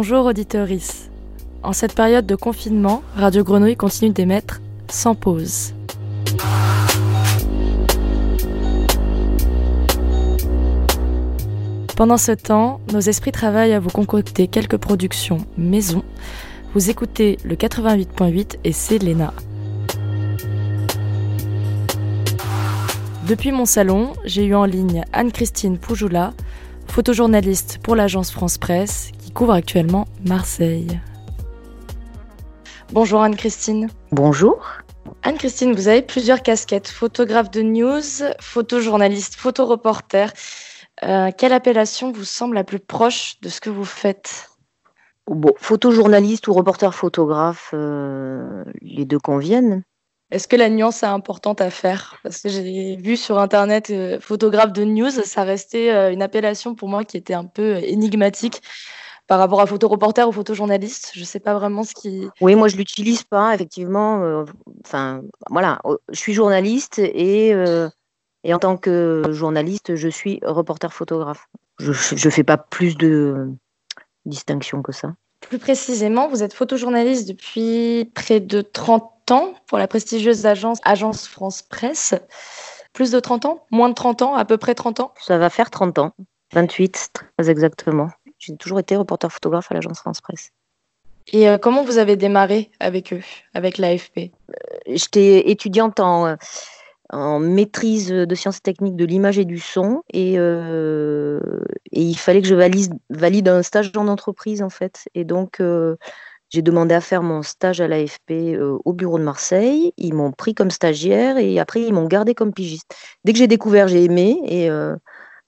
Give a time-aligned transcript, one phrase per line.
[0.00, 1.10] Bonjour auditeuris.
[1.64, 5.74] En cette période de confinement, Radio Grenouille continue d'émettre sans pause.
[11.96, 16.04] Pendant ce temps, nos esprits travaillent à vous concocter quelques productions maison.
[16.74, 19.34] Vous écoutez le 88.8 et c'est Léna.
[23.26, 26.34] Depuis mon salon, j'ai eu en ligne Anne-Christine Poujoula,
[26.86, 30.98] photojournaliste pour l'agence France Presse, qui couvre actuellement Marseille.
[32.92, 33.90] Bonjour Anne-Christine.
[34.10, 34.66] Bonjour.
[35.22, 38.00] Anne-Christine, vous avez plusieurs casquettes, photographe de news,
[38.40, 40.28] photojournaliste, photoreporter.
[41.02, 44.48] Euh, quelle appellation vous semble la plus proche de ce que vous faites?
[45.26, 49.82] Bon, photojournaliste ou reporter photographe, euh, les deux conviennent.
[50.30, 52.16] Est-ce que la nuance est importante à faire?
[52.22, 56.88] Parce que j'ai vu sur Internet euh, photographe de news, ça restait une appellation pour
[56.88, 58.62] moi qui était un peu énigmatique
[59.28, 61.12] par rapport à photoreporter ou photojournaliste.
[61.14, 62.28] Je ne sais pas vraiment ce qui.
[62.40, 64.44] Oui, moi je l'utilise pas, effectivement.
[64.84, 67.54] Enfin, voilà, je suis journaliste et
[68.44, 71.48] et en tant que journaliste, je suis reporter photographe.
[71.78, 73.52] Je ne fais pas plus de
[74.24, 75.14] distinction que ça.
[75.40, 81.28] Plus précisément, vous êtes photojournaliste depuis près de 30 ans pour la prestigieuse agence Agence
[81.28, 82.14] France Presse.
[82.92, 83.66] Plus de 30 ans?
[83.70, 84.34] Moins de 30 ans?
[84.34, 85.12] À peu près 30 ans?
[85.20, 86.12] Ça va faire 30 ans.
[86.54, 88.08] 28, très exactement.
[88.38, 90.52] J'ai toujours été reporter photographe à l'agence France Presse.
[91.32, 93.20] Et euh, comment vous avez démarré avec eux,
[93.52, 94.52] avec l'AFP euh,
[94.86, 96.36] J'étais étudiante en
[97.10, 101.40] en maîtrise de sciences techniques de l'image et du son et, euh,
[101.92, 105.08] et, il fallait que je valide, valide un stage en entreprise en fait.
[105.14, 105.96] Et donc euh,
[106.50, 109.92] j'ai demandé à faire mon stage à l'AFP euh, au bureau de Marseille.
[109.96, 112.94] Ils m'ont pris comme stagiaire et après ils m'ont gardé comme pigiste.
[113.24, 114.68] Dès que j'ai découvert j'ai aimé et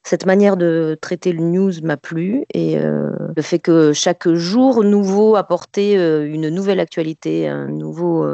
[0.03, 5.37] cette manière de traiter le news m'a plu et le fait que chaque jour nouveau
[5.37, 5.95] apportait
[6.27, 8.27] une nouvelle actualité un nouveau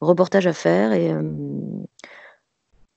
[0.00, 1.12] reportage à faire et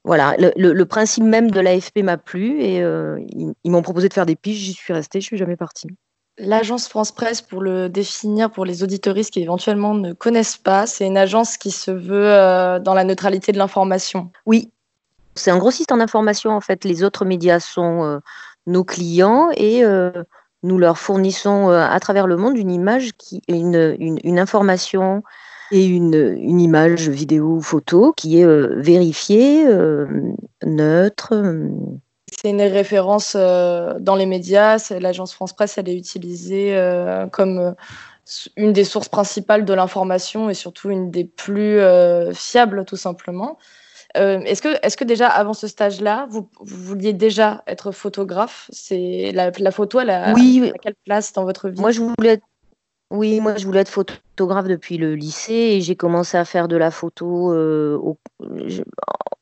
[0.05, 3.19] voilà, le, principe même de l'AFP m'a plu et euh,
[3.63, 5.87] ils, m'ont proposé de faire des piges, j'y suis restée, je suis jamais partie.
[6.37, 11.07] L'agence France Presse, pour le définir pour les auditoristes qui éventuellement ne connaissent pas, c'est
[11.07, 14.31] une agence qui se veut euh, dans la neutralité de l'information.
[14.45, 14.71] Oui,
[15.35, 16.83] c'est un grossiste en information en fait.
[16.85, 18.19] Les autres médias sont euh,
[18.67, 19.83] nos clients et
[20.63, 25.21] nous leur fournissons à travers le monde une image, qui, une, information
[25.71, 30.05] et une, image vidéo ou photo qui est euh, vérifiée, euh,
[30.63, 31.33] neutre.
[31.33, 31.69] Euh.
[32.31, 34.93] C'est une référence dans les médias.
[34.99, 36.75] L'agence France Presse, elle est utilisée
[37.31, 37.75] comme
[38.57, 41.79] une des sources principales de l'information et surtout une des plus
[42.33, 43.57] fiables, tout simplement.
[44.15, 48.69] Est-ce que, est que déjà avant ce stage-là, vous, vouliez déjà être photographe?
[48.71, 51.79] C'est la, la, photo, elle a, oui, à quelle place dans votre vie?
[51.79, 52.43] Moi, je voulais être
[53.11, 56.75] oui, moi je voulais être photographe depuis le lycée et j'ai commencé à faire de
[56.75, 57.97] la photo euh,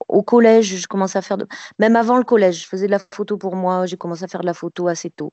[0.07, 0.75] au, collège.
[0.75, 1.47] Je commençais à faire de...
[1.79, 3.85] même avant le collège, je faisais de la photo pour moi.
[3.85, 5.31] J'ai commencé à faire de la photo assez tôt.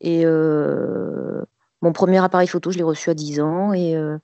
[0.00, 1.42] Et euh,
[1.80, 4.18] mon premier appareil photo, je l'ai reçu à 10 ans et euh,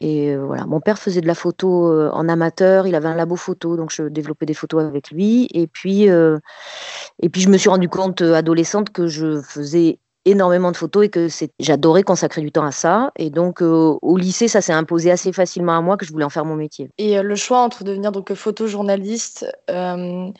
[0.00, 3.76] et voilà, mon père faisait de la photo en amateur, il avait un labo photo,
[3.76, 5.48] donc je développais des photos avec lui.
[5.52, 10.76] Et puis, et puis je me suis rendu compte adolescente que je faisais énormément de
[10.76, 13.10] photos et que j'adorais consacrer du temps à ça.
[13.16, 16.24] Et donc, euh, au lycée, ça s'est imposé assez facilement à moi que je voulais
[16.24, 16.90] en faire mon métier.
[16.98, 20.30] Et euh, le choix entre devenir donc photojournaliste, euh,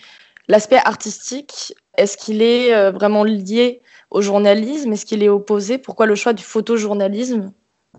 [0.48, 4.92] l'aspect artistique, est-ce qu'il est vraiment lié au journalisme?
[4.92, 5.78] Est-ce qu'il est opposé?
[5.78, 7.52] Pourquoi le choix du photojournalisme?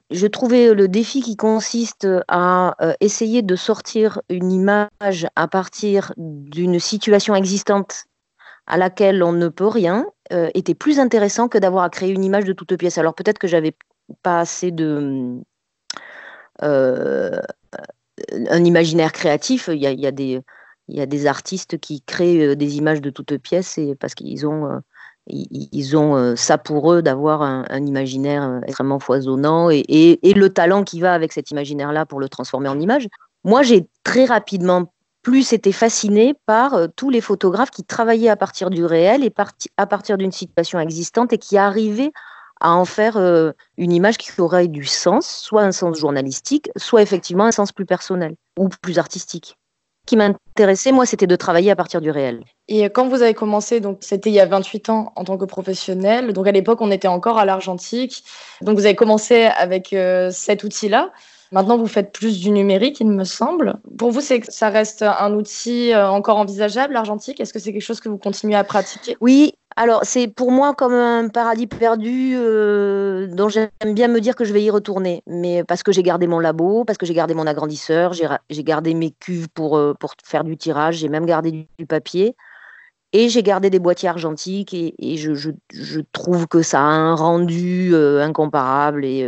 [0.10, 6.80] Je trouvais le défi qui consiste à essayer de sortir une image à partir d'une
[6.80, 8.06] situation existante
[8.68, 12.24] à laquelle on ne peut rien euh, était plus intéressant que d'avoir à créer une
[12.24, 12.98] image de toute pièce.
[12.98, 13.76] Alors peut-être que j'avais
[14.22, 15.42] pas assez de
[16.62, 17.42] euh,
[18.50, 19.70] un imaginaire créatif.
[19.72, 24.48] Il y a, des artistes qui créent euh, des images de toutes pièces parce qu'ils
[24.48, 24.82] ont
[25.28, 31.14] ils, ont ça pour eux d'avoir un, imaginaire extrêmement foisonnant et, le talent qui va
[31.14, 33.08] avec cet imaginaire-là pour le transformer en image.
[33.44, 34.94] Moi, j'ai très rapidement
[35.24, 39.34] plus était fasciné par euh, tous les photographes qui travaillaient à partir du réel et
[39.78, 42.12] à partir d'une situation existante et qui arrivaient
[42.60, 47.02] à en faire euh, une image qui aurait du sens, soit un sens journalistique, soit
[47.02, 49.58] effectivement un sens plus personnel ou plus artistique.
[50.06, 52.44] Ce qui m'intéressait, moi, c'était de travailler à partir du réel.
[52.68, 55.46] Et quand vous avez commencé, donc c'était il y a 28 ans en tant que
[55.46, 58.26] professionnel, donc à l'époque on était encore à l'argentique,
[58.62, 61.12] donc vous avez commencé avec euh, cet outil-là.
[61.54, 63.76] Maintenant, vous faites plus du numérique, il me semble.
[63.98, 67.40] Pour vous, c'est que ça reste un outil euh, encore envisageable, l'argentique?
[67.40, 69.16] Est-ce que c'est quelque chose que vous continuez à pratiquer?
[69.22, 74.36] Oui, alors, c'est pour moi comme un paradis perdu euh, dont j'aime bien me dire
[74.36, 75.24] que je vais y retourner.
[75.26, 78.94] Mais parce que j'ai gardé mon labo, parce que j'ai gardé mon agrandisseur, j'ai gardé
[78.94, 79.94] mes cuves pour, euh,
[80.24, 82.36] faire du tirage, j'ai même gardé du, papier.
[83.14, 87.92] Et j'ai gardé des boîtiers argentiques et, je, je, trouve que ça a un rendu
[87.94, 89.06] euh, incomparable.
[89.06, 89.28] Et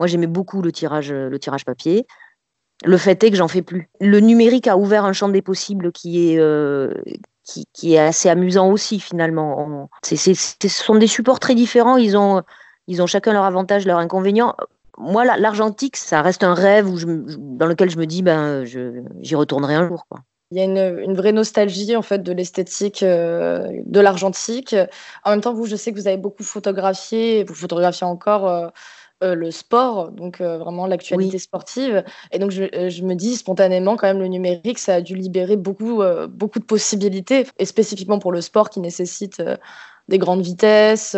[0.00, 2.06] moi, j'aimais beaucoup le tirage, le tirage papier.
[2.84, 3.88] Le fait est que j'en fais plus.
[4.00, 6.38] Le numérique a ouvert un champ des possibles qui est,
[7.46, 9.88] qui, est assez amusant aussi finalement.
[10.02, 12.42] ce sont des supports très différents, ils ont,
[12.88, 14.54] ils ont chacun leur avantage, leur inconvénient.
[14.98, 19.34] Moi, l'argentique, ça reste un rêve où je, dans lequel je me dis, ben, j'y
[19.34, 20.06] retournerai un jour.
[20.08, 20.20] Quoi.
[20.52, 24.76] Il y a une, une, vraie nostalgie en fait de l'esthétique euh, de l'argentique.
[25.24, 28.68] En même temps, vous, je sais que vous avez beaucoup photographié, vous photographiez encore euh,
[29.24, 32.04] euh, le sport, donc euh, vraiment l'actualité sportive.
[32.32, 35.56] Et donc, euh, je, me dis spontanément, quand même, le numérique, ça a dû libérer
[35.56, 39.42] beaucoup, beaucoup de possibilités, et spécifiquement pour le sport qui nécessite
[40.08, 41.16] des grandes vitesses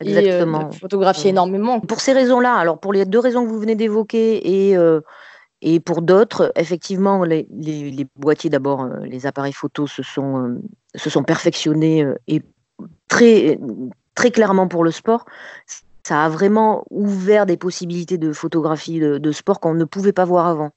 [0.00, 0.70] Exactement.
[0.70, 1.80] et photographier énormément.
[1.80, 4.76] Pour ces raisons-là, alors pour les deux raisons que vous venez d'évoquer et
[5.64, 10.60] et pour d'autres, effectivement, les, les, boîtiers, d'abord, les appareils photo se sont,
[10.94, 12.42] se sont perfectionnés et
[13.06, 13.60] très,
[14.14, 15.24] très clairement pour le sport
[16.06, 20.46] ça a vraiment ouvert des possibilités de photographie de, sport qu'on ne pouvait pas voir
[20.46, 20.70] avant.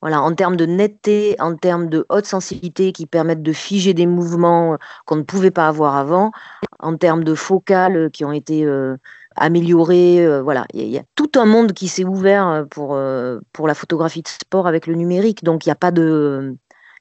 [0.00, 4.06] Voilà, en termes de netteté, en termes de haute sensibilité qui permettent de figer des
[4.06, 4.76] mouvements
[5.06, 6.30] qu'on ne pouvait pas avoir avant,
[6.78, 8.96] en termes de focales qui ont été euh,
[9.36, 10.24] améliorées.
[10.26, 13.74] Euh, voilà, il y, a tout un monde qui s'est ouvert pour, euh, pour la
[13.74, 15.42] photographie de sport avec le numérique.
[15.42, 16.54] Donc il n'y a pas de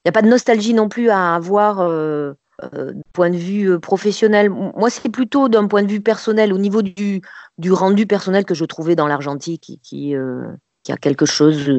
[0.05, 1.81] a pas de nostalgie non plus à avoir
[2.61, 4.49] euh, point de vue euh, professionnel.
[4.49, 7.21] Moi, c'est plutôt d'un point de vue personnel, au niveau du,
[7.57, 10.45] du rendu personnel que je trouvais dans l'argentique, qui, qui, euh,
[10.83, 11.71] qui, a quelque chose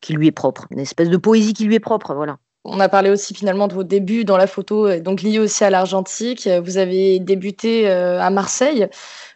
[0.00, 2.38] qui lui est propre, une espèce de poésie qui lui est propre, voilà.
[2.68, 5.70] On a parlé aussi finalement de vos débuts dans la photo, donc liés aussi à
[5.70, 6.48] l'argentique.
[6.64, 8.88] Vous avez débuté à Marseille.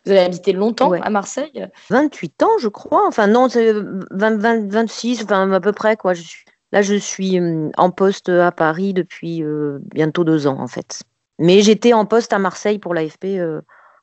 [0.05, 3.07] Vous avez habité longtemps à Marseille 28 ans, je crois.
[3.07, 6.13] Enfin, non, 20, 26, enfin, à peu près, quoi.
[6.13, 10.61] Je suis Là, je suis hum, en poste à Paris depuis euh, bientôt deux ans,
[10.61, 11.03] en fait.
[11.39, 13.61] Mais j'étais en poste à Marseille pour l'AFP euh,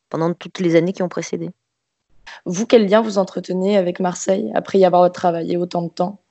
[0.10, 1.52] pendant toutes les années qui ont précédé.
[2.46, 6.22] Vous, quel lien vous entretenez avec Marseille après y avoir travaillé autant de temps?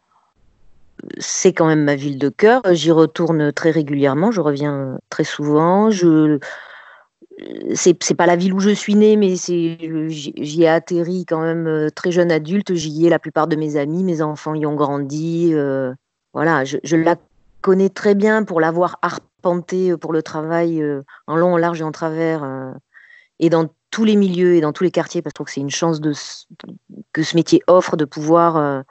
[1.18, 2.62] C'est quand même ma ville de cœur.
[2.72, 4.30] J'y retourne très régulièrement.
[4.30, 5.90] Je reviens très souvent.
[5.90, 6.38] Je
[7.74, 11.90] c'est pas la ville où je suis née, mais j'y ai atterri quand même euh,
[11.90, 12.74] très jeune adulte.
[12.74, 15.52] J'y ai la plupart de mes amis, mes enfants y ont grandi
[16.36, 17.16] voilà, je, la
[17.62, 21.80] connais très bien pour l'avoir arpentée euh, pour le travail euh, en long, en large
[21.80, 22.72] et en travers, euh,
[23.38, 25.52] et dans tous les milieux et dans tous les quartiers, parce que je trouve que
[25.52, 26.02] c'est une chance
[27.14, 28.84] que ce métier offre de pouvoir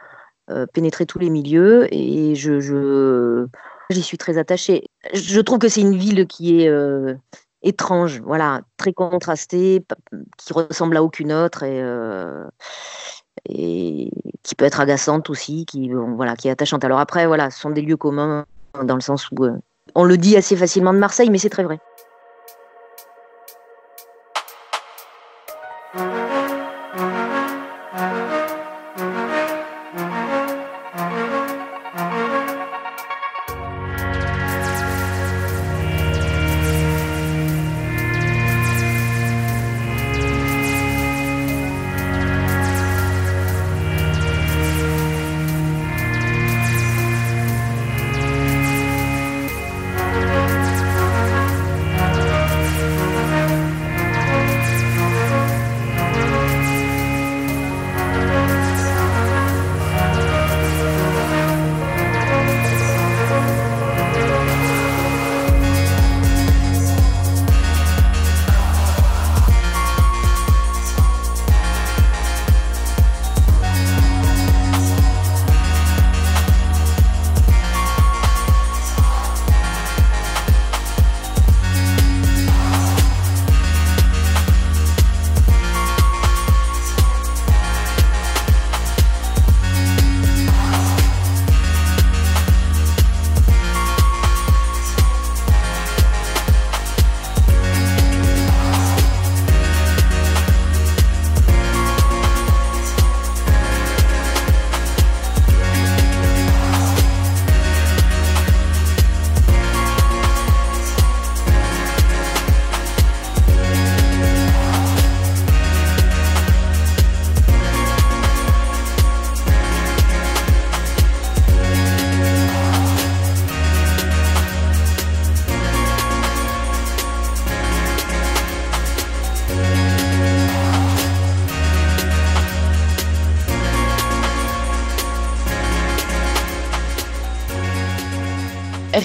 [0.74, 3.46] pénétrer tous les milieux, et je,
[3.92, 4.86] j'y suis très attachée.
[5.14, 6.72] Je trouve que c'est une ville qui est
[7.62, 9.86] étrange, voilà, très contrastée,
[10.40, 11.84] qui ressemble à aucune autre, et
[13.48, 14.10] et
[14.42, 16.84] qui peut être agaçante aussi, qui, voilà, qui est attachante.
[16.84, 18.46] Alors après, voilà, ce sont des lieux communs
[18.84, 19.52] dans le sens où euh,
[19.94, 21.80] on le dit assez facilement de Marseille, mais c'est très vrai.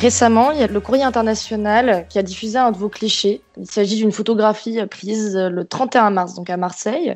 [0.01, 3.43] Récemment, il y a le Courrier international qui a diffusé un de vos clichés.
[3.59, 7.15] Il s'agit d'une photographie prise le 31 mars, donc à Marseille.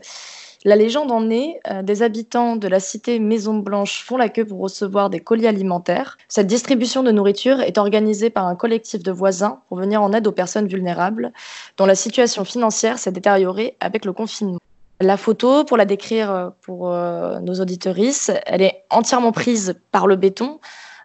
[0.66, 4.44] La légende en est, euh, des habitants de la cité Maison Blanche font la queue
[4.44, 6.18] pour recevoir des colis alimentaires.
[6.28, 10.26] Cette distribution de nourriture est organisée par un collectif de voisins pour venir en aide
[10.26, 11.32] aux personnes vulnérables
[11.78, 14.58] dont la situation financière s'est détériorée avec le confinement.
[15.00, 20.06] La photo, pour la décrire euh, pour euh, nos auditorices, elle est entièrement prise par
[20.06, 20.60] le béton,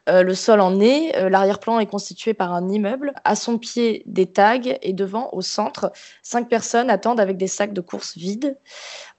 [0.10, 3.14] euh, le sol en est, euh, l'arrière-plan est constitué par un immeuble.
[3.24, 5.92] À son pied, des tags et devant, au centre,
[6.24, 8.58] cinq personnes attendent avec des sacs de course vides.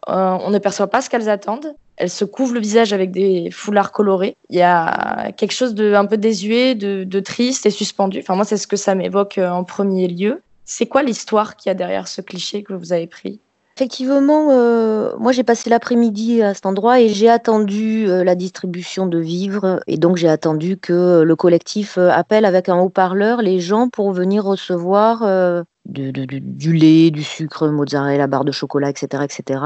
[0.09, 1.75] Euh, on ne perçoit pas ce qu'elles attendent.
[1.97, 4.37] Elles se couvrent le visage avec des foulards colorés.
[4.49, 8.21] Il y a quelque chose de un peu désuet, de, de triste et suspendu.
[8.21, 10.43] Enfin, moi, c'est ce que ça m'évoque en premier lieu.
[10.65, 13.41] C'est quoi l'histoire qu'il y a derrière ce cliché que vous avez pris?
[13.81, 19.07] Effectivement, euh, moi j'ai passé l'après-midi à cet endroit et j'ai attendu euh, la distribution
[19.07, 23.59] de vivres et donc j'ai attendu que le collectif euh, appelle avec un haut-parleur les
[23.59, 29.25] gens pour venir recevoir du lait, du sucre, mozzarella, barre de chocolat, etc.
[29.25, 29.63] etc.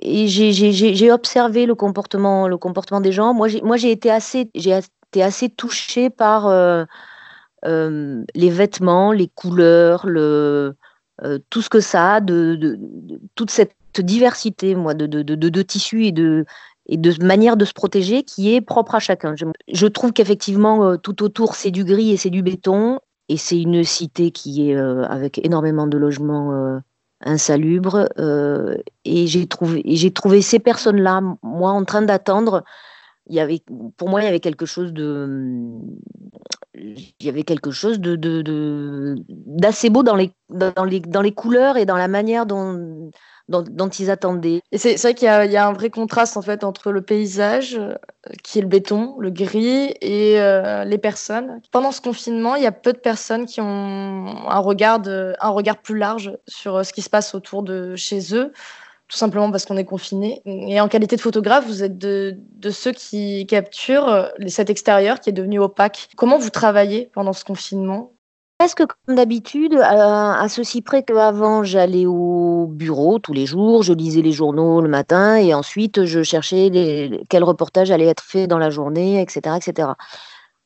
[0.00, 3.34] Et j'ai observé le comportement, le comportement des gens.
[3.34, 6.50] Moi j'ai été assez, été assez touchée par
[7.62, 10.72] les vêtements, les couleurs, le euh,
[11.50, 12.78] tout ce que ça a, de,
[13.34, 16.44] toute cette diversité moi, de, de, tissus et de,
[16.86, 19.34] et de manière de se protéger qui est propre à chacun.
[19.68, 23.00] Je, trouve qu'effectivement, euh, tout autour, c'est du gris et c'est du béton.
[23.28, 26.80] Et c'est une cité qui est euh, avec énormément de logements
[27.22, 28.08] insalubres.
[29.04, 32.62] et j'ai trouvé, j'ai trouvé ces personnes-là, moi, en train d'attendre.
[33.28, 33.62] Il y avait,
[33.96, 35.80] pour moi, il y avait quelque chose de,
[36.78, 41.76] il y avait quelque chose de, d'assez beau dans les, dans, les, dans les couleurs
[41.76, 43.10] et dans la manière dont,
[43.48, 44.60] dont, ils attendaient.
[44.72, 47.94] Et c'est, vrai qu'il y a, un vrai contraste en fait entre le paysage, euh,
[48.42, 51.60] qui est le béton, le gris, et euh, les personnes.
[51.72, 55.78] Pendant ce confinement, il y a peu de personnes qui ont un regard, un regard
[55.78, 58.52] plus large sur euh, ce qui se passe autour de chez eux
[59.08, 60.42] tout simplement parce qu'on est confiné.
[60.44, 62.36] Et en qualité de photographe, vous êtes de,
[62.70, 66.08] ceux qui capturent euh, cet extérieur qui est devenu opaque.
[66.16, 68.12] Comment vous travaillez pendant ce confinement?
[68.58, 74.22] Presque comme d'habitude, à, ceci près qu'avant, j'allais au bureau tous les jours, je lisais
[74.22, 78.56] les journaux le matin et ensuite je cherchais les, quel reportage allait être fait dans
[78.56, 79.56] la journée, etc.
[79.56, 79.90] etc.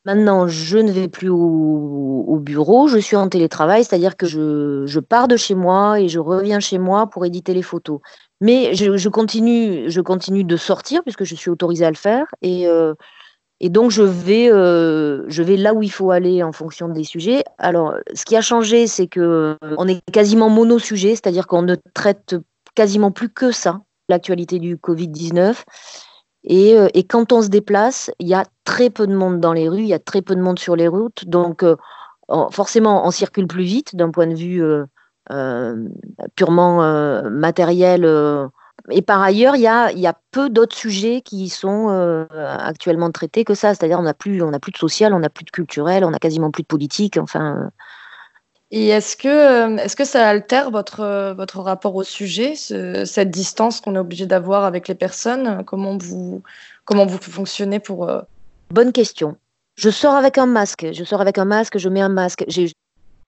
[0.05, 5.27] Maintenant, je ne vais plus au, bureau, je suis en télétravail, c'est-à-dire que je, pars
[5.27, 7.99] de chez moi et je reviens chez moi pour éditer les photos.
[8.41, 12.25] Mais je, continue, je continue de sortir puisque je suis autorisée à le faire.
[12.41, 12.93] Et, euh,
[13.63, 17.43] donc, je vais, euh, je vais là où il faut aller en fonction des sujets.
[17.59, 22.35] Alors, ce qui a changé, c'est que on est quasiment mono-sujet, c'est-à-dire qu'on ne traite
[22.73, 25.63] quasiment plus que ça, l'actualité du Covid-19.
[26.43, 29.69] Et, euh, quand on se déplace, il y a très peu de monde dans les
[29.69, 31.25] rues, il y a très peu de monde sur les routes.
[31.25, 31.63] Donc,
[32.51, 34.85] forcément, on circule plus vite d'un point de vue euh,
[36.35, 38.05] purement euh, matériel.
[38.05, 38.47] Euh.
[38.89, 43.43] Et par ailleurs, il y a, y a, peu d'autres sujets qui sont actuellement traités
[43.45, 43.75] que ça.
[43.75, 46.17] C'est-à-dire, on n'a plus, on plus de social, on n'a plus de culturel, on n'a
[46.17, 47.17] quasiment plus de politique.
[47.17, 47.69] Enfin.
[48.71, 53.95] Et est-ce que, est-ce que ça altère votre, votre rapport au sujet, cette distance qu'on
[53.95, 55.63] est obligé d'avoir avec les personnes?
[55.65, 56.41] Comment vous,
[56.85, 58.09] comment vous fonctionnez pour
[58.71, 59.37] Bonne question.
[59.75, 60.87] Je sors avec un masque.
[60.91, 61.77] Je sors avec un masque.
[61.77, 62.43] Je mets un masque.
[62.47, 62.71] J'ai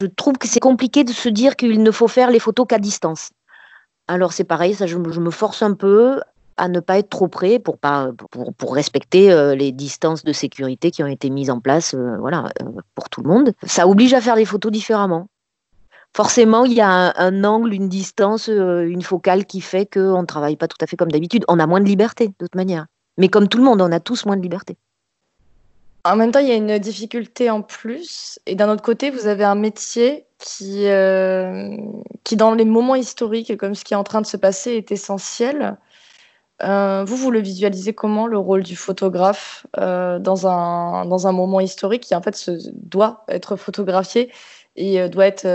[0.04, 2.78] je trouve que c'est compliqué de se dire qu'il ne faut faire les photos qu'à
[2.78, 3.30] distance.
[4.10, 6.20] Alors c'est pareil, ça je, me force un peu
[6.58, 7.78] à ne pas être trop près pour,
[8.74, 12.66] respecter euh, les distances de sécurité qui ont été mises en place euh, voilà, euh,
[12.96, 13.54] pour tout le monde.
[13.64, 15.30] Ça oblige à faire les photos différemment.
[16.16, 20.28] Forcément, il y a un, un angle, une distance, une focale qui fait qu'on ne
[20.28, 21.46] travaille pas tout à fait comme d'habitude.
[21.48, 22.86] On a moins de liberté, de toute manière.
[23.18, 24.78] Mais comme tout le monde, on a tous moins de liberté.
[26.06, 28.40] En même temps, il y a une difficulté en plus.
[28.46, 31.78] Et d'un autre côté, vous avez un métier qui, euh,
[32.26, 34.92] qui, dans les moments historiques, comme ce qui est en train de se passer, est
[34.92, 35.78] essentiel.
[36.62, 41.32] Euh, vous, vous le visualisez comment, le rôle du photographe euh, dans, un, dans un
[41.32, 44.30] moment historique qui, en fait, se, doit être photographié
[44.76, 45.48] et doit être,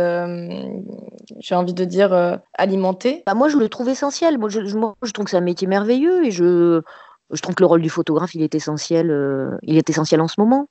[1.40, 3.24] j'ai envie de dire, alimenté?
[3.26, 4.38] Bah Moi, je le trouve essentiel.
[4.48, 6.82] Je, moi, je trouve que c'est un métier merveilleux et je
[7.30, 10.28] je trouve que le rôle du photographe, il est essentiel, euh, il est essentiel en
[10.28, 10.68] ce moment.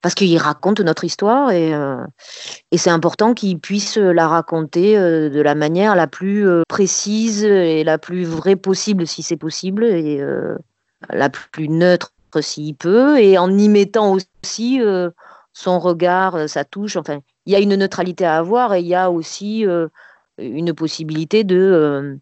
[0.00, 1.96] Parce qu'il raconte notre histoire et, euh,
[2.72, 7.98] c'est important qu'il puisse la raconter euh, de la manière la plus précise et la
[7.98, 10.24] plus vraie possible, si c'est possible, et
[11.10, 14.80] la plus neutre s'il peut, et en y mettant aussi
[15.52, 16.96] son regard, sa touche.
[16.96, 19.66] Enfin, il y a une neutralité à avoir et il y a aussi
[20.38, 22.20] une possibilité de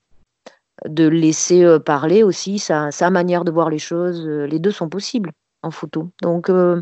[0.85, 4.27] de laisser euh, parler aussi sa, manière de voir les choses.
[4.27, 6.11] Euh, les deux sont possibles en photo.
[6.23, 6.81] Donc, euh,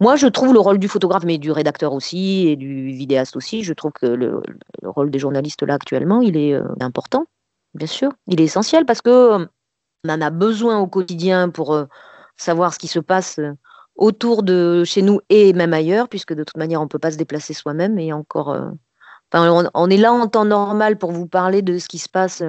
[0.00, 3.62] moi, je trouve le rôle du photographe, mais du rédacteur aussi et du vidéaste aussi,
[3.62, 4.42] je trouve que le,
[4.82, 7.26] rôle des journalistes là actuellement, il est important,
[7.74, 8.12] bien sûr.
[8.26, 9.46] Il est essentiel parce que
[10.04, 11.78] on en a besoin au quotidien pour
[12.36, 13.40] savoir ce qui se passe
[13.96, 17.12] autour de chez nous et même ailleurs, puisque de toute manière, on ne peut pas
[17.12, 18.54] se déplacer soi-même et encore.
[19.32, 22.42] on, est là en temps normal pour vous parler de ce qui se passe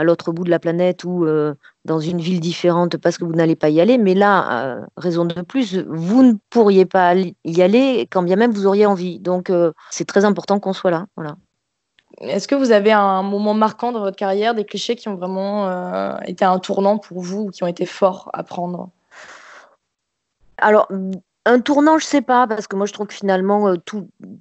[0.00, 1.54] à l'autre bout de la planète ou euh,
[1.84, 3.98] dans une ville différente parce que vous n'allez pas y aller.
[3.98, 8.50] Mais là, euh, raison de plus, vous ne pourriez pas y aller quand bien même
[8.50, 9.18] vous auriez envie.
[9.18, 11.04] Donc, euh, c'est très important qu'on soit là.
[11.16, 11.36] Voilà.
[12.22, 16.18] Est-ce que vous avez un moment marquant dans votre carrière, des clichés qui ont vraiment
[16.22, 18.88] été un tournant pour vous ou qui ont été forts à prendre?
[20.56, 20.88] Alors,
[21.46, 23.76] un tournant, je sais pas, parce que moi je trouve que finalement euh,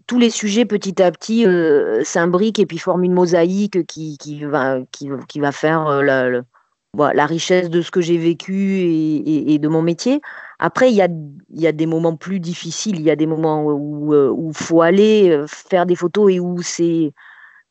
[0.07, 4.43] tous les sujets petit à petit euh, s'imbriquent et puis forment une mosaïque qui, qui,
[4.43, 4.81] va,
[5.51, 6.29] faire euh, la,
[7.13, 10.21] la, richesse de ce que j'ai vécu et, et, de mon métier.
[10.59, 11.07] Après, il y a,
[11.53, 14.13] y a des moments plus difficiles, il y a des moments où
[14.49, 17.13] il faut aller faire des photos et où c'est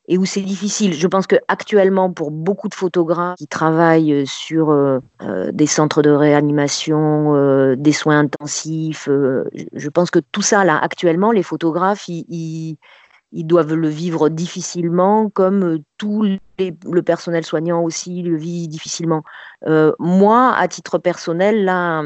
[0.09, 0.95] et où c'est difficile.
[0.95, 5.67] Je pense que actuellement, pour beaucoup de photographes qui travaillent euh, sur euh, euh, des
[5.67, 12.09] centres de réanimation, des soins intensifs, je pense que tout ça, là, actuellement, les photographes,
[12.09, 12.79] ils,
[13.33, 16.25] ils, doivent le vivre difficilement, comme tout
[16.59, 19.23] le personnel soignant aussi le vit difficilement.
[19.99, 22.03] moi, à titre personnel, là,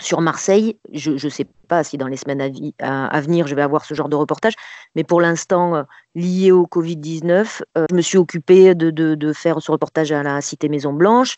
[0.00, 0.78] sur Marseille.
[0.92, 2.40] Je ne sais pas si dans les semaines
[2.80, 4.54] à, venir, je vais avoir ce genre de reportage,
[4.94, 5.82] mais pour l'instant, euh,
[6.14, 10.68] lié au Covid-19, euh, je me suis occupée de, faire ce reportage à la Cité
[10.68, 11.36] Maison Blanche,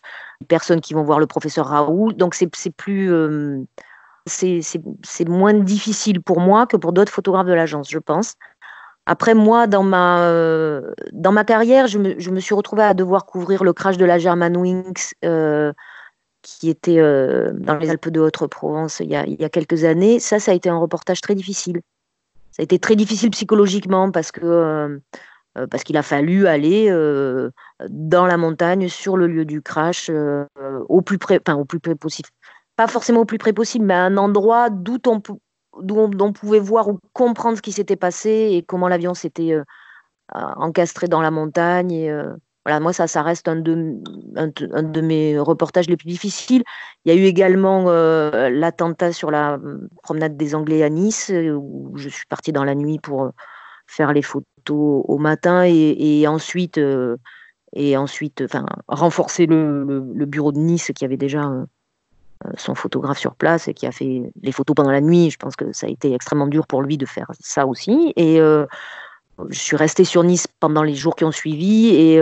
[0.49, 3.12] personnes qui vont voir le professeur Raoult, donc c'est plus...
[3.12, 3.62] Euh,
[4.27, 8.37] c'est moins difficile pour moi que pour d'autres photographes de l'agence, je pense.
[9.05, 10.31] Après, moi, dans ma,
[11.11, 14.05] dans ma carrière, je me, je me, suis retrouvée à devoir couvrir le crash de
[14.05, 15.14] la Germanwings
[16.42, 20.38] qui était euh, dans les Alpes de Haute-Provence il, il, y a quelques années, ça,
[20.38, 21.81] ça a été un reportage très difficile.
[22.50, 24.98] Ça a été très difficile psychologiquement parce que euh,
[25.57, 26.90] euh, parce qu'il a fallu aller
[27.88, 30.11] dans la montagne, sur le lieu du crash,
[30.88, 32.28] au plus près, enfin au plus près possible.
[32.76, 35.22] Pas forcément au plus près possible, mais à un endroit d'où on,
[35.74, 39.55] on, pouvait voir ou comprendre ce qui s'était passé et comment l'avion s'était
[40.33, 42.11] encastré dans la montagne.
[42.64, 43.96] Voilà, moi, ça, ça reste un de,
[44.37, 46.62] un, de mes reportages les plus difficiles.
[47.05, 51.31] Il y a eu également euh, l'attentat sur la hum, promenade des Anglais à Nice,
[51.31, 53.31] euh, où je suis partie dans la nuit pour euh,
[53.88, 54.46] faire les photos
[55.09, 56.81] au matin et, ensuite,
[57.72, 61.51] et ensuite enfin, renforcer le, le, bureau de Nice qui avait déjà
[62.57, 65.31] son photographe sur place et qui a fait les photos pendant la nuit.
[65.31, 68.12] Je pense que ça a été extrêmement dur pour lui de faire ça aussi.
[68.16, 72.20] Et je suis restée sur Nice pendant les jours qui ont suivi et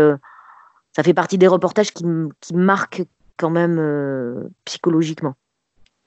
[1.00, 2.04] ça fait partie des reportages qui,
[2.42, 3.04] qui marquent
[3.38, 5.32] quand même euh, psychologiquement.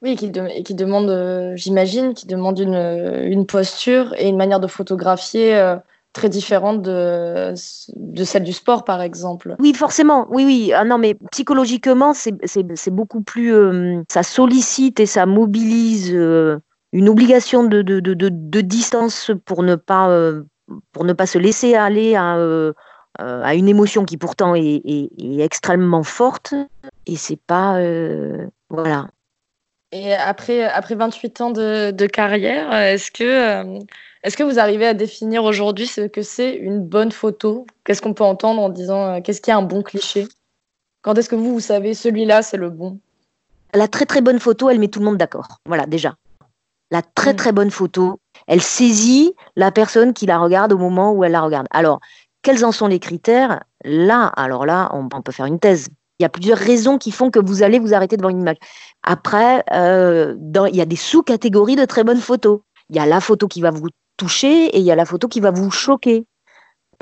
[0.03, 0.32] Oui, qui,
[0.63, 5.77] qui demandent, euh, j'imagine, qui demandent une, une, posture et une manière de photographier euh,
[6.12, 7.56] très différente de,
[7.95, 9.56] de, celle du sport, par exemple.
[9.58, 10.27] Oui, forcément.
[10.29, 10.73] Oui, oui.
[10.75, 13.51] Ah non, mais psychologiquement, c'est beaucoup plus.
[14.12, 20.08] ça sollicite et ça mobilise une obligation de, de, de, distance pour ne pas,
[20.91, 22.73] pour ne pas se laisser aller à euh,
[23.19, 24.82] à une émotion qui pourtant est,
[25.39, 26.54] extrêmement forte
[27.06, 29.08] et c'est pas euh, voilà.
[29.91, 33.80] Et après, après 28 ans de, carrière, est-ce que, euh,
[34.23, 37.67] est-ce que vous arrivez à définir aujourd'hui ce que c'est une bonne photo?
[37.84, 40.28] Qu'est-ce qu'on peut entendre en disant qu'est-ce qui est un bon cliché?
[41.04, 42.99] Quand est-ce que vous, vous savez celui-là, c'est le bon?
[43.76, 45.60] La très très bonne photo, elle met tout le monde d'accord.
[45.67, 46.15] Voilà, déjà.
[46.89, 47.38] La très mm.
[47.38, 51.41] très bonne photo, elle saisit la personne qui la regarde au moment où elle la
[51.41, 51.67] regarde.
[51.71, 51.99] Alors,
[52.43, 53.63] quels en sont les critères?
[53.84, 55.89] Là, alors là, on, peut faire une thèse.
[56.19, 58.58] Il y a plusieurs raisons qui font que vous allez vous arrêter devant une image.
[59.01, 60.36] Après, euh,
[60.69, 62.60] il y a des sous-catégories de très bonnes photos.
[62.89, 65.27] Il y a la photo qui va vous toucher et il y a la photo
[65.27, 66.27] qui va vous choquer.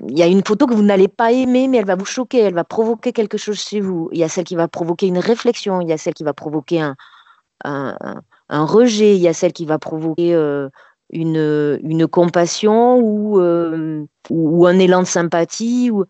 [0.08, 2.40] Il y a une photo que vous n'allez pas aimer, mais elle va vous choquer,
[2.40, 4.10] elle va provoquer quelque chose chez vous.
[4.12, 6.34] Il y a celle qui va provoquer une réflexion, il y a celle qui va
[6.34, 6.82] provoquer
[7.64, 7.96] un,
[8.50, 10.70] rejet, il y a celle qui va provoquer euh,
[11.12, 15.92] une, une compassion ou, euh, ou, un élan de sympathie.
[15.92, 16.06] Ou...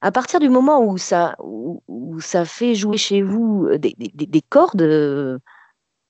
[0.00, 1.80] À partir du moment où ça, où,
[2.20, 5.40] ça fait jouer chez vous des, des, des cordes,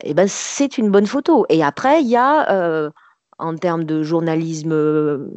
[0.02, 1.46] eh ben, c'est une bonne photo.
[1.48, 2.90] Et après, il y a, euh,
[3.38, 5.30] en termes de journalisme,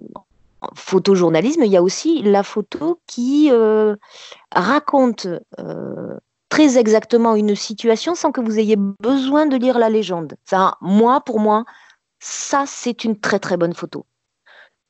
[0.76, 3.96] photojournalisme, il y a aussi la photo qui euh,
[4.52, 5.28] raconte
[6.50, 10.36] très exactement une situation sans que vous ayez besoin de lire la légende.
[10.46, 11.66] Ça, moi, pour moi,
[12.20, 14.06] ça, c'est une très très bonne photo.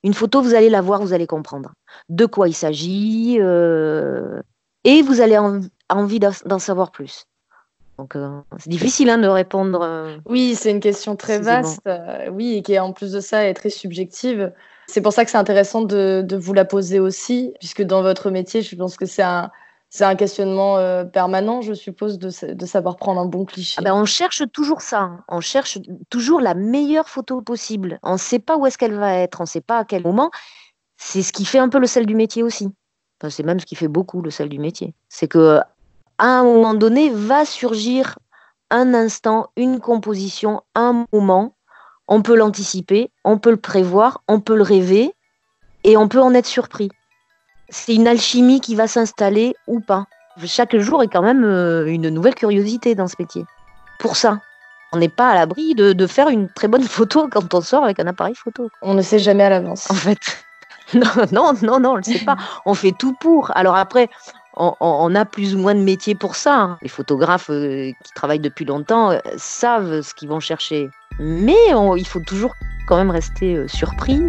[0.04, 1.74] Une photo, vous allez la voir, vous allez comprendre
[2.10, 4.42] de quoi il s'agit euh,
[4.84, 5.60] et vous allez avoir
[5.90, 7.26] envie d'en savoir plus.
[7.98, 8.16] Donc
[8.60, 10.20] c'est difficile hein, de répondre.
[10.28, 11.90] oui, c'est une question très vaste,
[12.32, 14.54] oui, et qui en plus de ça est très subjective.
[14.88, 18.30] C'est pour ça que c'est intéressant de, de, vous la poser aussi, puisque dans votre
[18.30, 19.52] métier, je pense que c'est un,
[19.90, 22.30] c'est un questionnement euh, permanent, je suppose, de,
[22.66, 23.76] savoir prendre un bon cliché.
[23.80, 25.02] Ah ben on cherche toujours ça.
[25.02, 25.24] Hein.
[25.30, 28.00] On cherche toujours la meilleure photo possible.
[28.04, 30.04] On ne sait pas où est-ce qu'elle va être, on ne sait pas à quel
[30.04, 30.30] moment.
[30.98, 32.68] C'est ce qui fait un peu le sel du métier aussi.
[33.30, 34.94] C'est même ce qui fait beaucoup le sel du métier.
[35.10, 35.60] C'est que
[36.18, 38.20] à un moment donné va surgir
[38.70, 41.56] un instant, une composition, un moment.
[42.08, 45.14] On peut l'anticiper, on peut le prévoir, on peut le rêver
[45.84, 46.90] et on peut en être surpris
[47.70, 50.06] c'est une alchimie qui va s'installer ou pas.
[50.46, 53.46] Chaque jour est quand même euh, une nouvelle curiosité dans ce métier.
[54.00, 54.40] Pour ça,
[54.94, 58.00] on n'est pas à l'abri de, faire une très bonne photo quand on sort avec
[58.00, 58.70] un appareil photo.
[58.82, 59.90] On ne sait jamais à l'avance.
[59.90, 60.20] En fait,
[60.94, 62.38] non, non, non, non, on ne le sait pas.
[62.66, 63.52] On fait tout pour.
[63.56, 64.10] Alors après,
[64.56, 66.56] on, a plus ou moins de métiers pour ça.
[66.56, 66.78] Hein.
[66.82, 70.90] Les photographes euh, qui travaillent depuis longtemps euh, savent ce qu'ils vont chercher.
[71.20, 71.58] Mais
[71.98, 72.54] il faut toujours
[72.88, 74.20] quand même rester surpris.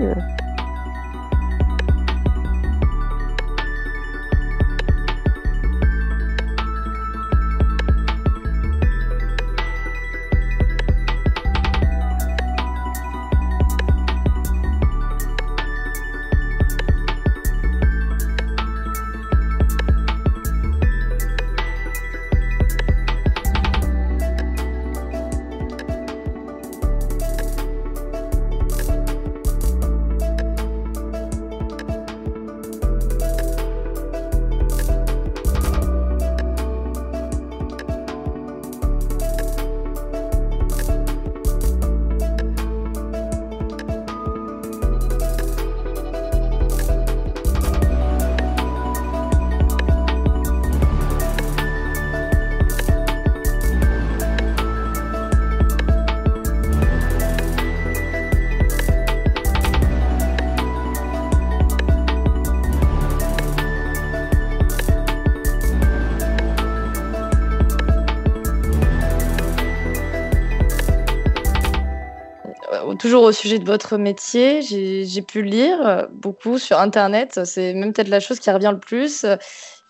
[73.09, 78.09] Toujours au sujet de votre métier, j'ai pu lire beaucoup sur Internet, c'est même peut-être
[78.09, 79.25] la chose qui revient le plus,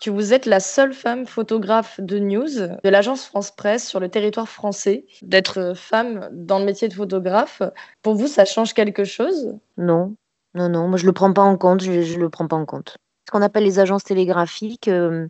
[0.01, 4.07] que vous êtes la seule femme photographe de news de l'agence France Presse sur le
[4.07, 5.05] territoire français.
[5.21, 7.61] D'être femme dans le métier de photographe,
[8.03, 9.53] pour vous, ça change quelque chose?
[9.75, 10.15] Non,
[10.53, 12.65] non, non, moi je le prends pas en compte, je, ne le prends pas en
[12.65, 12.95] compte.
[13.27, 15.27] Ce qu'on appelle les agences télégraphiques, euh,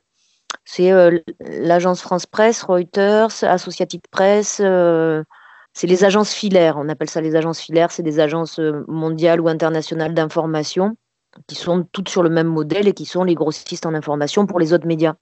[0.63, 4.62] c'est euh, l'agence France Presse, Reuters, Associated Press.
[4.63, 5.23] Euh,
[5.80, 9.39] c'est les agences filaires, on appelle ça les agences filaires, c'est des agences euh, mondiales
[9.39, 10.98] ou internationales d'information
[11.48, 14.60] qui sont toutes sur le même modèle et qui sont les grossistes en information pour
[14.60, 15.13] les autres médias.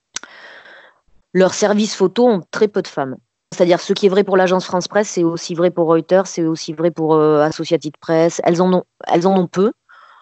[1.35, 3.17] Leurs services photo ont très peu de femmes.
[3.53, 6.43] C'est-à-dire ce qui est vrai pour l'agence France Presse, c'est aussi vrai pour Reuters, c'est
[6.43, 8.41] aussi vrai pour euh, Associated Press.
[8.43, 9.71] Elles en ont, elles en ont peu.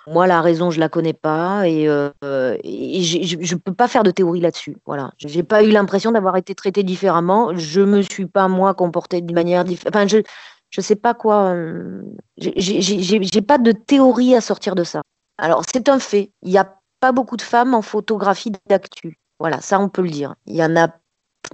[0.08, 4.12] Moi, la raison, je la connais pas et, euh, je ne peux pas faire de
[4.12, 4.78] théorie là-dessus.
[4.86, 7.56] Voilà, j'ai pas eu l'impression d'avoir été traitée différemment.
[7.56, 9.96] Je me suis pas moi comportée d'une manière différente.
[9.96, 10.18] Enfin, je
[10.70, 11.54] je sais pas quoi.
[11.54, 12.02] Euh,
[12.38, 15.02] j'ai pas de théorie à sortir de ça.
[15.38, 16.32] Alors, c'est un fait.
[16.42, 19.18] Il n'y a pas beaucoup de femmes en photographie d'actu.
[19.40, 20.36] Voilà, ça on peut le dire.
[20.46, 20.90] Il y en a,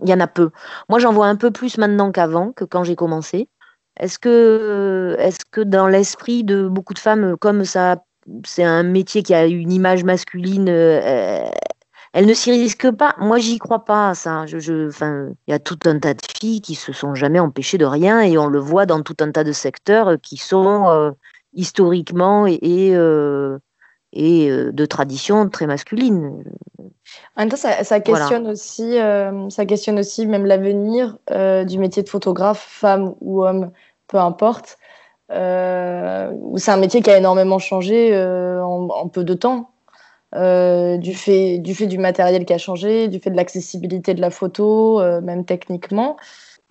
[0.04, 0.52] y en a peu.
[0.90, 3.48] Moi, j'en vois un peu plus maintenant qu'avant, que quand j'ai commencé.
[4.00, 7.98] Est-ce que, est-ce que dans l'esprit de beaucoup de femmes, comme ça
[8.46, 10.70] c'est un métier qui a une image masculine.
[10.70, 11.50] Euh,
[12.14, 13.16] elle ne s'y risque pas.
[13.20, 14.46] Moi, j'y crois pas à ça.
[14.46, 17.86] Je, il y a tout un tas de filles qui se sont jamais empêchées de
[17.86, 21.12] rien et on le voit dans tout un tas de secteurs qui sont euh,
[21.54, 23.60] historiquement et, et, euh,
[24.14, 26.44] de tradition très masculines.
[27.38, 28.98] En même temps, ça, questionne aussi,
[29.50, 31.18] ça questionne aussi même l'avenir
[31.66, 33.72] du métier de photographe, femme ou homme,
[34.08, 34.78] peu importe.
[35.32, 39.72] Euh, c'est un métier qui a énormément changé euh, en, peu de temps.
[40.34, 45.02] Euh, du, fait, du matériel qui a changé, du fait de l'accessibilité de la photo,
[45.22, 46.16] même techniquement.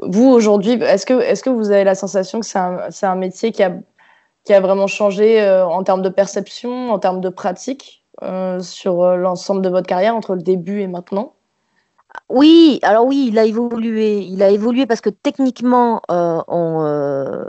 [0.02, 4.86] Vous, aujourd'hui, est-ce que, vous avez la sensation que c'est un, métier qui a vraiment
[4.86, 8.06] changé en termes de perception, en termes de pratique
[8.60, 11.34] sur l'ensemble de votre carrière entre le début et maintenant?
[12.30, 14.20] Oui, alors oui, il a évolué.
[14.20, 17.44] Il a évolué parce que techniquement, on,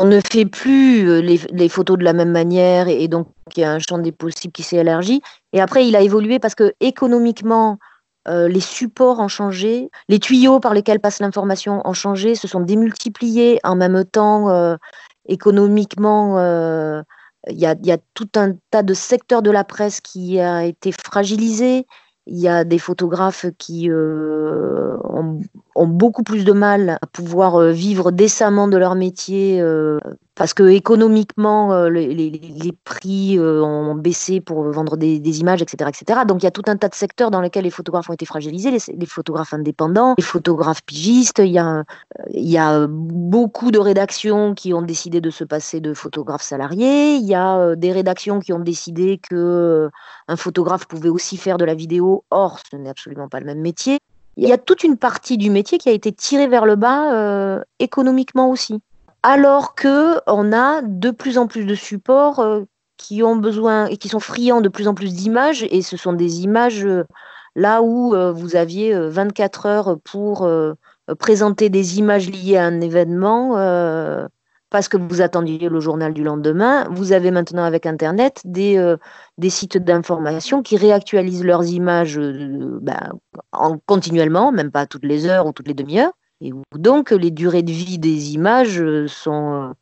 [0.00, 3.64] on ne fait plus euh, les, photos de la même manière et, donc il y
[3.64, 5.20] a un champ des possibles qui s'est élargi.
[5.52, 7.78] Et après, il a évolué parce que économiquement,
[8.28, 12.60] euh, les supports ont changé, les tuyaux par lesquels passe l'information ont changé, se sont
[12.60, 14.50] démultipliés en même temps.
[14.50, 14.76] Euh,
[15.30, 16.38] économiquement,
[17.50, 21.86] il y, a, tout un tas de secteurs de la presse qui a été fragilisé.
[22.26, 25.40] Il y a des photographes qui ont,
[25.78, 29.62] ont beaucoup plus de mal à pouvoir vivre décemment de leur métier
[30.38, 36.20] parce que économiquement, euh, les, prix euh, ont baissé pour vendre des, images, etc., etc.
[36.26, 38.24] Donc il y a tout un tas de secteurs dans lesquels les photographes ont été
[38.24, 41.40] fragilisés, les, photographes indépendants, les photographes pigistes.
[41.40, 41.82] Il y, a,
[42.30, 47.16] il y a beaucoup de rédactions qui ont décidé de se passer de photographes salariés.
[47.16, 49.90] Il y a euh, des rédactions qui ont décidé que
[50.28, 52.24] un photographe pouvait aussi faire de la vidéo.
[52.30, 53.98] Or, ce n'est absolument pas le même métier.
[54.38, 57.60] Il y a toute une partie du métier qui a été tirée vers le bas
[57.78, 58.80] économiquement aussi.
[59.22, 62.62] Alors que on a de plus en plus de supports euh,
[62.96, 65.66] qui ont besoin et qui sont friands de plus en plus d'images.
[65.70, 67.04] Et ce sont des images euh,
[67.56, 70.48] là où euh, vous aviez 24 heures pour
[71.18, 73.56] présenter des images liées à un événement
[74.70, 76.88] parce que vous attendiez le journal du lendemain.
[76.90, 78.94] Vous avez maintenant avec Internet des,
[79.38, 83.12] des sites d'information qui réactualisent leurs images ben,
[83.52, 86.12] en, continuellement, même pas toutes les heures ou toutes les demi-heures.
[86.40, 89.72] Et donc les durées de vie des images euh, sont, euh,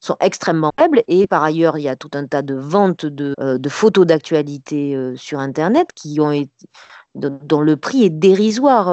[0.00, 1.02] sont extrêmement faibles.
[1.08, 5.14] Et par ailleurs, il y a tout un tas de ventes de, euh, photos d'actualité
[5.16, 6.66] sur Internet qui ont été,
[7.14, 8.88] dont le prix est dérisoire.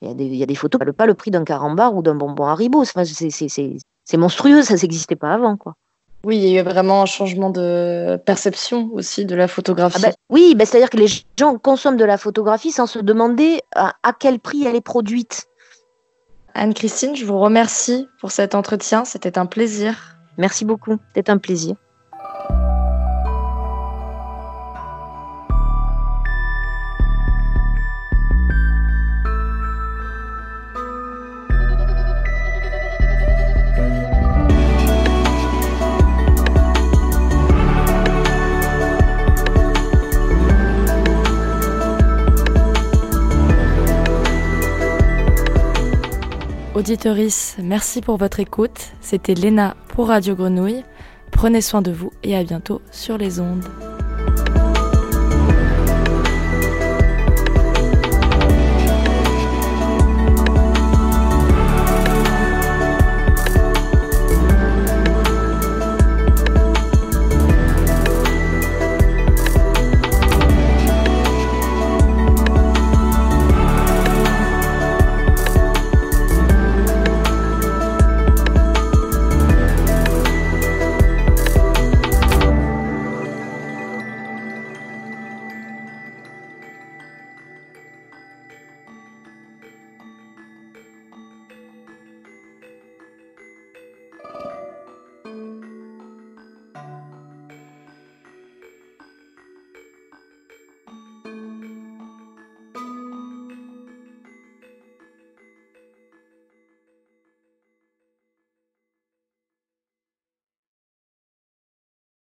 [0.00, 2.46] Il y, a des, photos qui ne pas le prix d'un carambar ou d'un bonbon
[2.46, 2.80] Haribo.
[2.80, 3.76] Enfin, c'est
[4.16, 5.56] monstrueux, ça n'existait pas avant.
[5.56, 5.74] quoi.
[6.24, 9.98] Oui, il y a eu vraiment un changement de perception aussi de la photographie.
[9.98, 13.60] Ah ben, oui, ben, c'est-à-dire que les gens consomment de la photographie sans se demander
[13.74, 15.48] à quel prix elle est produite.
[16.54, 19.04] Anne-Christine, je vous remercie pour cet entretien.
[19.04, 20.16] C'était un plaisir.
[20.38, 20.96] Merci beaucoup.
[21.14, 21.74] C'était un plaisir.
[46.82, 48.90] Auditeurice, merci pour votre écoute.
[49.00, 50.82] C'était Léna pour Radio Grenouille.
[51.30, 53.62] Prenez soin de vous et à bientôt sur les ondes.